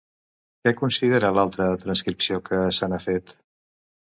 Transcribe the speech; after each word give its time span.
Què 0.63 0.71
considera 0.79 1.31
l'altra 1.39 1.67
transcripció 1.83 2.41
que 2.49 2.63
se 2.79 2.91
n'ha 2.95 3.01
fet? 3.05 3.37